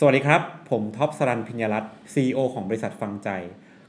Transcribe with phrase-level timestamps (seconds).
[0.00, 3.30] สวัสดีครับ ผมท็อปสรันพิญญรัตน์ CEO ของบริษัทฟังใจ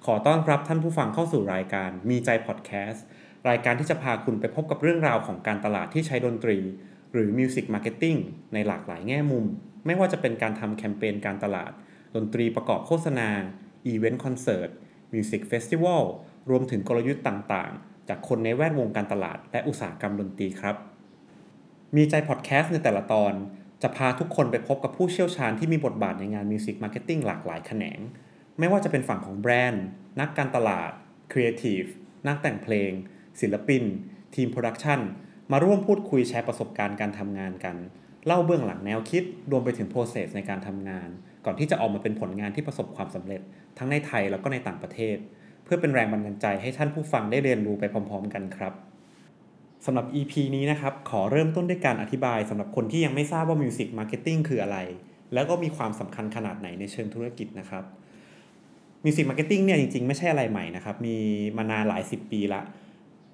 [0.06, 3.06] ขอต้อนรับท่านผู้ฟังเข้าสู่รายการมีใจพอดแคสต์
[3.50, 6.58] รายการที่จะพาคุณไปพบกับเรื่องราวของการตลาดที่ใช้ดนตรี
[7.14, 8.16] หรือ music marketing
[8.54, 9.46] ในหลากหลายแง่มุม
[9.86, 11.72] ไม่ว่าจะเป็นการทำแคมเปญการตลาด
[12.16, 13.30] ดนตรีประกอบโฆษณา
[13.88, 14.70] อีเวนต์คอนเสิร์ต
[15.14, 16.04] music festival
[16.50, 20.76] รวมถึงกลยุทธ์ต่างๆ จากคนในแวดวงการตลาด และอุตสาหกรรมดนตรีครับ
[21.96, 23.34] มีใจพอดแคสต์ในแต่ละตอน
[23.82, 28.00] จะพาทุกคนไปพบกับผู้เชี่ยวชาญที่มีบทบาทในงาน music marketing หลากหลายแขนง
[28.60, 29.86] ไม่ว่าจะเป็นฝั่งของแบรนด์
[30.20, 30.92] นักการตลาด
[31.32, 31.84] ครีเอทีฟ
[32.28, 32.92] นักแต่งเพลง
[33.42, 33.84] ศิลปิน
[34.36, 35.00] ทีมโปรดักชัน
[35.52, 37.76] มาร่วมพูดคุยแชร์ประสบการณ์การทำงานกัน
[38.26, 41.10] เล่าเบื้องหลังแนวคิด รวมไปถึง process ในการทำงาน
[41.46, 43.42] ก่อนที่จะออกมาเป็นผลงานที่ประสบความสำเร็จ
[43.78, 45.18] ทั้งในไทยแล้วก็ในต่างประเทศ
[45.64, 48.74] เพื่อเป็นแรงบันดาลใจให้ท่านผู้ฟังได้เรียนรู้ไปพร้อม ๆ กันครับ
[49.86, 54.78] สำหรับ EP นี้นะครับ ขอเริ่มต้นด้วยการอธิบายสำหรับคนที่ยังไม่ทราบว่า Music Marketing คืออะไร
[55.34, 57.84] แล้วก็มีความสำคัญขนาดไหนในเชิงธุรกิจนะครับ
[59.06, 61.16] Music Marketing เนี่ยจริงๆ ไม่ใช่อะไรใหม่นะครับ มี
[61.58, 62.62] มานานหลาย 10 ปีละ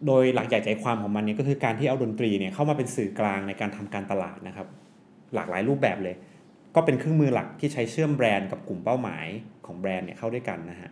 [0.08, 4.68] โดยหลักใหญ่ใจความของมันเนี่ยก็คือการที่เอาดนตรีเนี่ยเข้ามาเป็นสื่อกลางในการทำการตลาดนะครับ
[5.36, 6.16] หลากหลายรูปแบบเลย
[6.76, 9.26] ก็เป็นเครื่องมือหลักที่ใช้เชื่อมแบรนด์กับกลุ่มเป้าหมาย
[9.66, 10.90] ของแบรนด์เนี่ยเข้าด้วยกันนะฮะ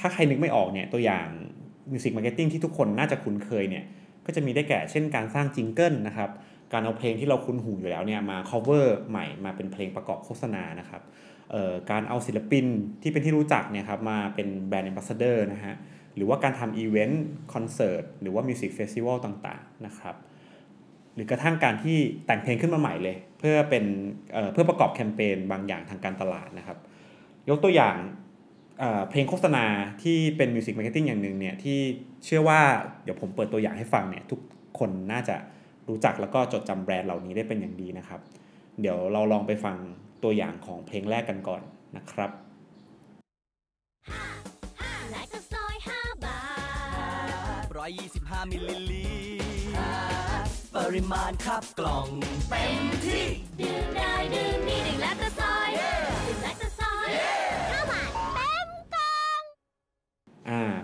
[0.00, 1.26] ถ้าใครนึกไม่ออกเนี่ยตัวอย่าง
[1.92, 3.84] Music Marketing ที่ทุกคนน่าจะคุ้นเคยเนี่ย
[4.28, 6.30] ก็จะมีได้แก่เช่นการสร้าง jingle นะครับ
[6.72, 11.02] การเอาเพลงที่เราคุ้นหูอยู่แล้วเนี่ยมา cover ใหม่มาเป็นเพลงประกอบโฆษณานะครับ
[11.90, 12.66] การเอาศิลปิน
[13.02, 15.74] ที่เป็นที่รู้จักเนี่ยครับมาเป็นแบรนด์ a อ b a s s a d o r นะฮะ
[16.16, 20.16] หรือว่าการทำอีเวนต์คอนเสิร์ตหรือว่า music festival ต่างๆนะครับ
[21.14, 23.84] หรือกระทั่งการที่แต่งเพลงขึ้นมาใหม่เลย เพื่อเป็น
[24.32, 26.78] เพื่อประกอบแคมเปญบางอย่างทางการตลาดนะครับ
[27.48, 27.96] ยกตัวอย่าง
[29.10, 29.64] เพลงโฆษณา
[30.02, 31.78] ที่เป็น music marketing อย่างหนึ่งเนี่ยที่
[32.24, 32.60] เชื่อว่า
[33.04, 34.40] เดี๋ยวผมเปิดตัวอย่างให้ฟังเนี่ยทุก
[34.78, 35.36] คนน่าจะ
[35.88, 38.20] รู้จักแล้วก็จดจำแบรนด์เหล่านี้ได้เป็นอย่างดีนะครับ
[38.80, 39.76] เดี๋ยวเราลองไปฟัง
[40.22, 41.62] ตัวอย่างของเพลงแรกกันก่อน
[41.96, 42.30] นะครับ
[47.78, 49.06] ร้อยยี่สิบห้ามิลลิลิ
[49.40, 49.80] ตร
[50.74, 52.08] ปริมาณครับกล่อง
[52.48, 53.26] เต็มที่
[53.60, 55.68] ดื่มได้ดื่มนี่หนึ่งแลคตาซอย
[56.26, 56.64] ดื่มแลคต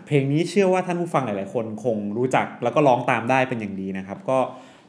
[0.06, 4.38] เพลงนี้เชื่อว่าท่านผู้ฟังหลาย ๆ คนคงรู้จักแล้วก็ร้องตามได้เป็นอย่างดีนะครับ ก็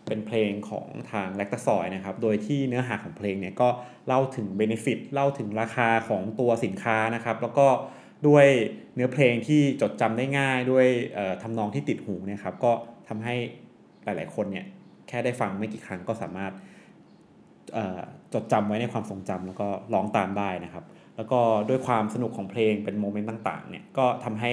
[0.07, 3.69] เป็นเพลงของทางแลคตาซอยนะครับ โดยที่เนื้อหาของเพลงเนี่ยก็
[4.07, 7.67] เล่าถึงเบนฟิตเล่าถึงราคาของตัวสินค้านะครับ แล้วก็
[8.27, 8.45] ด้วย
[8.95, 10.87] เนื้อเพลงที่จดจำได้ง่ายด้วย
[11.41, 12.71] ทำนองที่ติดหูนะครับ ก็
[13.07, 13.35] ทำให้
[14.03, 14.65] หลาย ๆ คนเนี่ย
[15.07, 16.51] แค่ได้ฟังไม่กี่ครั้งก็สามารถ
[18.33, 21.39] จดจำไว้ในความทรงจำแล้วก็ร้องตามได้นะครับ แล้วก็
[21.69, 24.51] ด้วยความสนุกของเพลงเป็น moment ต่าง ๆ เนี่ยก็ทำให้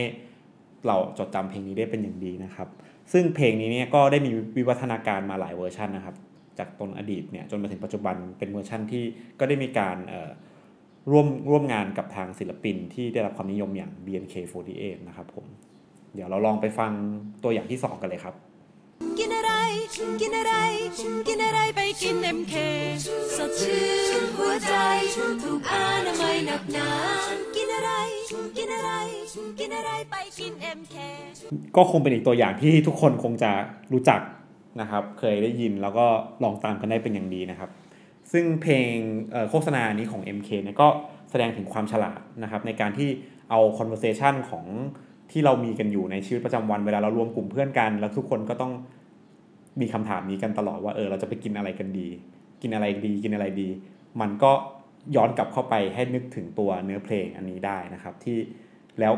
[0.86, 2.68] เราจดจำเพลงนี้ได้เป็นอย่างดีนะครับ
[3.12, 6.16] ซึ่งเพลงนี้เนี่ยก็ได้มีวิวัฒนาการมาหลายเวอร์ชันนะครับ
[6.58, 9.04] จากตนอดีตเนี่ยจนมาถึงปัจจุบันเป็นเวอร์ชันที่
[9.38, 9.96] ก็ได้มีการ
[11.10, 15.46] ร่วมร่วมงานกับทางศิลปินที่ได้รับความนิยมอย่าง BNK48 นะครับผม
[16.14, 16.92] เดี๋ยวเราลองไปฟัง
[17.42, 18.34] ตัวอย่างที่ 2 กันเลยครับ
[20.20, 20.54] กินอะไร
[21.28, 22.54] กินอะไรไปกิน MK
[23.36, 23.84] สดชื่
[24.20, 24.74] นหัวใจ
[25.42, 26.88] ถูกอานามัยหนักหนา
[27.56, 27.92] กินอะไร
[28.58, 28.90] กินอะไร
[29.60, 30.94] กินอะไรไปกิน MK
[31.76, 33.50] ก็คงเป็นอีกตัวอย่างที่ทุกคนคงจะ
[33.92, 34.20] รู้จัก
[34.80, 36.06] นะครับ เคยได้ยินแล้วก็
[36.42, 37.70] ลองตามกันได้เป็นอย่างดีนะครับ
[38.32, 38.92] ซึ่งเพลง
[39.50, 40.88] โฆษณานี้ของ MK เนี่ยก็
[41.30, 43.08] แสดงถึงความฉลาดนะครับ ในการที่
[43.50, 44.66] เอา conversation ของ
[45.30, 48.72] ที่เรามีกันอยู่ในชีวิตประจำวันเวลาเรารวมกลุ่มเพื่อนกัน แล้วทุกคนก็ต้อง
[49.80, 52.08] มีคำถามนี้กันตลอดว่าเออเราจะไปกินอะไรกันดี
[52.62, 53.68] กินอะไรดีกินอะไรดี
[54.20, 54.52] มันก็
[55.16, 58.38] ย้อนกลับเข้าไปให้นึกถึงตัวเนื้อเพลงอันนี้ได้นะครับที่
[59.00, 59.12] แล้ว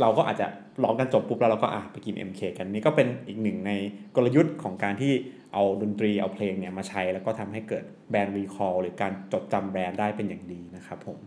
[0.00, 0.46] เราก็อาจจะ
[0.82, 3.72] ร้องกันจบปุ๊บแล้วเราก็อะไปกิน MK กันนี่ก็เป็นอีกหนึ่งใน
[4.16, 5.12] กลยุทธ์ของการที่
[5.52, 11.18] เอาดนตรีเอาเพลงเนี่ยมาใช้แล้วก็ทำให้เกิดแบรนด์รีคอร์หรือการจดจำแบรนด์ได้เป็นอย่างดีนะครับผม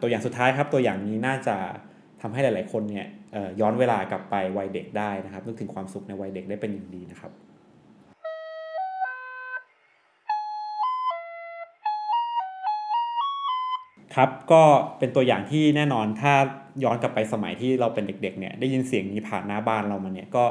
[0.00, 1.56] ตัวอย่างสุดท้ายครับตัวอย่างนี้น่าจะ
[2.22, 3.06] ทำให้หลาย ๆ คนเนี่ย
[3.60, 7.32] ย้อนเวลากลับไปวัยเด็กได้นะครับนึกถึงความสุขในวัยเด็กได้เป็นอย่างดีนะครับ
[14.16, 14.62] ครับก็
[14.98, 16.34] เป็นตัวอย่างที่แน่นอนถ้า
[16.84, 20.44] ย้อนกลับไปสมัยที่เราเป็นเด็กๆเนี่ยได้ยินเสียงนี้ผ่านหน้าบ้านเรามาเนี่ยก็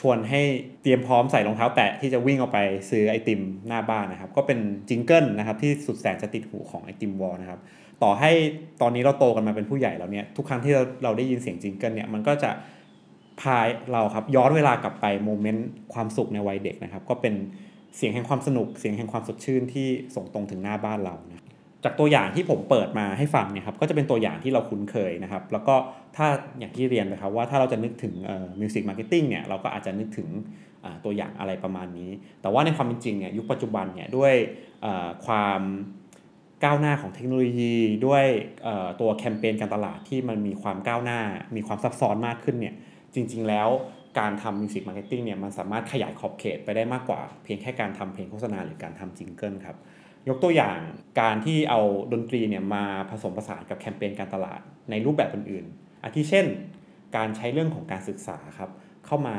[0.00, 0.42] ชวนให้
[0.82, 2.58] เตรียมพร้อมใส่รองเท้าแตะที่จะวิ่งออกไป
[2.90, 4.58] ซื้อไอติมหน้าบ้านนะครับ ก็เป็น
[4.88, 7.60] jingle นะครับที่สุดแสนจะติดหูของไอติม Wall's นะครับ
[8.02, 8.30] ต่อให้
[8.80, 12.50] ตอนนี้เราโตกันมาเป็นผู้ใหญ่แล้วเนี่ยทุกครั้งที่เราเราได้ยินเสียง jingle เนี่ยมันก็จะ
[13.40, 13.58] พา
[13.92, 17.34] เราครับย้อนเวลากลับไป moment ความสุขในวัยเด็กนะครับ ก็เป็น
[17.96, 21.39] เสียงแห่งความสนุกเสียงแห่งความสดชื่นที่ส่งตรงถึงหน้าบ้านเรานะ
[21.84, 25.74] จากตัวอย่างที่ผมเปิดมาให้ฟังเนี่ยครับก็จะเป็นตัวอย่างที่เราคุ้นเคยนะครับ แล้วก็
[26.16, 26.26] ถ้า
[26.58, 28.14] อย่างที่เรียนไปครับว่าถ้าเราจะนึกถึง
[28.60, 30.28] music marketing เนี่ยเราก็อาจจะนึกถึง
[31.04, 32.10] ตัวอย่างอะไรประมาณนี้
[32.42, 34.32] แต่ว่าในความเป็นจริงเนี่ยยุคปัจจุบันเนี่ยด้วย
[35.26, 35.60] ความ
[36.64, 38.24] ก้าวหน้าของเทคโนโลยีด้วย
[39.00, 41.20] ตัวแคมเปญการตลาดที่มันมีความก้าวหน้า
[41.56, 42.74] มีความซับซ้อนมากขึ้นเนี่ย
[43.14, 43.68] จริง ๆ แล้ว
[44.18, 49.76] การทำ music marketing เนี่ยมันสามารถขยายขอบเขตไปได้มากกว่าเพียงแค่การทำเพลงโฆษณาหรือการทำ jingle ครับ
[50.28, 50.78] ยกตัวอย่าง
[51.20, 51.80] การที่เอา
[52.12, 56.46] ดนตรีเนี่ยมาผสมผสานกับแคมเปญการตลาดในรูปแบบอื่นๆ อาทิเช่น
[57.16, 58.70] การใช้เรื่องของการศึกษาครับ
[59.06, 59.36] เข้ามา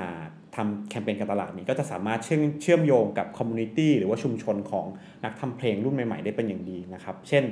[0.56, 4.86] ทำแคมเปญการตลาดนี้ก็จะสามารถเชื่อมเชื่อมโยงกับ community หรือว่าชุมชนของ
[5.24, 7.44] นักทำเพลงรุ่นใหม่ ๆ ได้เป็นอย่างดีนะครับ เช่น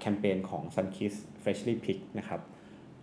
[0.00, 2.40] แคมเปญของ Sunkiss Freshly Pick นะครับ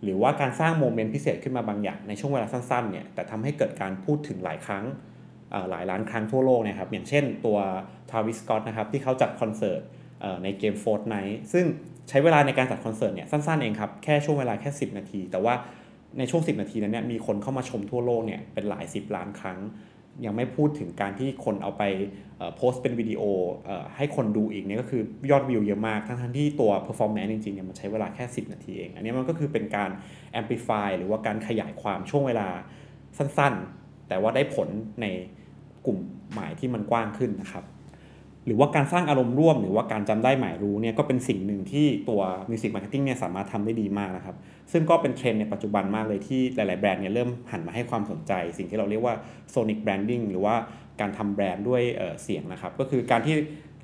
[0.04, 4.86] หรือว่าการสร้าง moment พิเศษขึ้นมาบางอย่างในช่วงเวลาสั้นๆเนี่ยแต่ทำให้เกิดการพูดถึงหลายครั้ง
[5.70, 7.58] หลายล้านครั้งทั่วโลกนะครับอย่างเช่นตัว
[8.12, 9.82] ทาวิสกอตนะครับที่เขาจัดคอนเสิร์ต
[10.44, 11.66] ในเกม Fortnite ซึ่ง
[12.10, 15.54] ใช้เวลาในการจัดคอนเสิร์ตเนี่ยสั้นๆเองครับแค่ช่วงเวลาแค่ 10 นาที แต่ว่า
[16.20, 19.60] ในช่วง 10 นาทีนั้นเนี่ยมีคนเข้ามาชมทั่วโลกเนี่ยเป็นหลาย 10 ล้านครั้ง
[20.26, 21.84] ยังไม่พูดถึงการที่คนเอาไป
[22.56, 23.22] โพสต์เป็นวิดีโอ
[23.96, 25.02] ให้คนดูอีกเนี่ยก็คือ
[25.32, 29.90] ยอดวิวเยอะมาก ทั้งที่ตัว performance จริงๆเนี่ยมันใช้เวลาแค่ 10 นาทีเอง อันนี้มันก็คือเป็นการ
[30.40, 32.48] amplify หรือว่าการขยายความช่วงเวลา
[33.18, 34.70] สั้นๆ แต่ว่าได้ผล
[35.02, 35.06] ใน
[35.86, 35.98] กลุ่ม
[36.34, 37.66] หมายที่มันกว้างขึ้นนะครับ
[38.46, 44.36] หรือว่าการสร้างอารมณ์ร่วม หรือว่าการจำได้หมายรู้เนี่ยก็เป็นสิ่งหนึ่งที่ตัว Music Marketing เนี่ยสามารถทำได้ดีมากนะครับ
[44.72, 49.16] ซึ่งก็เป็นเทรนด์ในปัจจุบันมากเลยที่หลาย ๆ แบรนด์เนี่ยเริ่มหันมาให้ความสนใจ สิ่งที่เราเรียกว่า
[49.54, 50.56] Sonic Branding หรือว่า
[51.02, 51.82] การทำแบรนด์ด้วย
[52.24, 53.36] เสียงนะครับ ก็คือการที่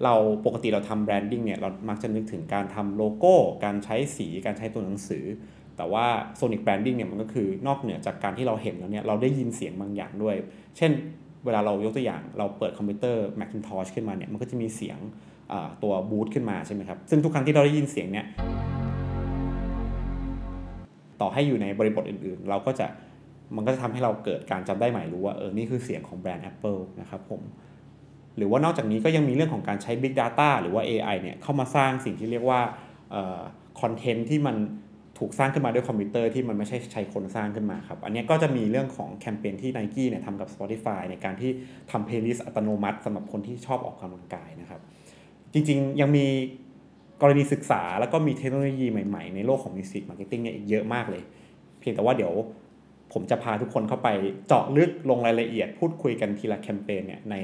[0.03, 0.15] เรา
[0.45, 3.33] ปกติเราทำ branding เนี่ยเรามักจะนึกถึงการทำโลโก้
[3.65, 5.25] การใช้สี การใช้ตัวหนังสือ
[5.81, 6.07] แต่ว่า
[6.39, 10.35] Sonic Branding เนี่ยมันก็คือนอกเหนือจากการที่เราเห็นแล้วเนี่ยเราได้ยินเสียงบางอย่างด้วย
[10.77, 10.91] เช่น
[11.45, 14.97] เวลาเรายกตัวอย่างเราเปิดคอมพิวเตอร์ Macintosh ขึ้นมาเนี่ยมันก็จะมีเสียง
[15.83, 18.25] ตัวบูตขึ้นมาใช่ไหมครับ ซึ่งทุกครั้งที่เราได้ยินเสียงเนี่ย
[21.21, 22.87] ต่อให้อยู่ในบริบทอื่นๆ เราก็จะ
[23.55, 27.41] มันก็จะทำให้เราเกิดการจำได้หมายรู้ว่าเออนี่คือเสียงของแบรนด์ Apple นะครับผม
[28.37, 32.61] หรือว่านอกจากนี้ก็ยังมีเรื่องของการใช้ Big Data หรือว่า AI เนี่ยเข้ามาสร้างสิ่งที่เรียกว่า
[33.81, 34.55] คอนเทนต์ที่มัน
[35.23, 41.51] ถูกสร้างขึ้นมาด้วยคอมพิวเตอร์ที่มันไม่ใช่ใช้คนสร้างขึ้นมาครับ อันนี้ก็จะมีเรื่องของแคมเปญที่ n i กี้เนี่ยทำกับ Spotify ในการที่
[41.91, 44.81] ทำ playlist อัตโนมัติสำหรับคนที่ชอบออกกำลังกายนะครับ
[45.53, 46.25] จริงๆ ยังมี
[47.21, 51.23] กรณีศึกษาแล้วก็มีเทคโนโลยีใหม่ๆ ในโลกของ music marketing เนี่ยอีกเยอะมากเลย
[51.79, 52.33] เพียงแต่ว่าเดี๋ยว
[53.13, 54.09] ผมจะพาทุกคนเข้าไป
[54.47, 57.35] เจาะลึกลงรายละเอียด พูดคุยกันทีละแคมเปญเนี่ยใน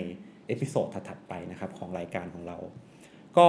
[0.47, 2.57] episode ถัดๆไปนะครับของรายการของเรา
[3.37, 3.47] ก็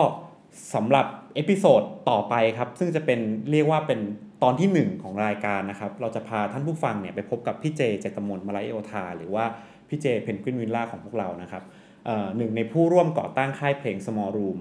[0.74, 4.00] สำหรับ episode ต่อไปครับ ซึ่งจะเป็นเรียกว่าเป็น
[4.42, 9.44] ตอนที่ 1 ของรายการนะครับ เราจะพาท่านผู้ฟังเนี่ยไปพบกับพี่เจเจตมนต์ มละโยธา หรือว่า
[9.88, 11.62] พี่เจ Penguin Villa ของพวกเรานะครับ
[12.36, 14.58] หนึ่งในผู้ร่วมก่อตั้งค่ายเพลง Small Room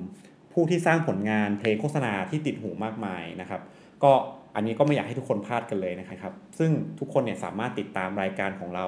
[0.53, 3.61] ผู้ที่สร้างผลงานเพลงโฆษณาที่ติดหูมากมายนะครับ
[4.03, 4.11] ก็
[4.55, 8.85] อันนี้ก็ไม่อยากให้ทุกคนพลาดกันเลยนะครับ ซึ่งทุกคนเนี่ยสามารถติดตามรายการของเรา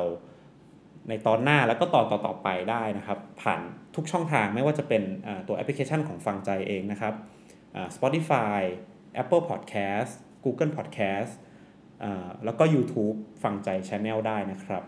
[1.09, 3.61] ในตอนหน้าแล้วก็ตอนต่อๆไปได้นะครับ ผ่าน
[3.95, 5.03] ทุกช่องทางไม่ว่าจะเป็น
[5.47, 7.13] ตัวแอปพลิเคชันของฟังใจเองนะครับ
[7.95, 8.59] Spotify
[9.21, 10.11] Apple Podcast
[10.43, 11.31] Google Podcast
[12.45, 14.83] แล้วก็ YouTube ฟังใจ Channel ได้นะครับ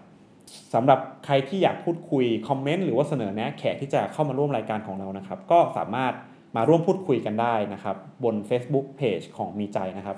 [0.73, 6.13] สำหรับใครที่อยากพูดคุย คอมเมนต์หรือว่าเสนอแนะแขกที่จะเข้ามาร่วมรายการของเรานะครับ ก็สามารถ
[6.55, 10.17] มาร่วมพูดคุยกันได้นะครับ บน Facebook Page ของมีใจนะครับ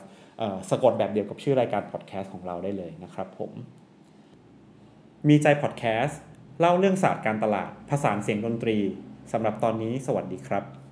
[0.69, 3.51] สะกดแบบเดียวกับชื่อรายการพอดแคสต์ของเราได้เลยนะครับผม
[5.29, 6.19] มีใจพอดแคสต์
[6.59, 8.77] เล่าเรื่องศาสตร์การตลาด ผสานเสียงดนตรี
[9.31, 10.82] สำหรับตอนนี้สวัสดีครับ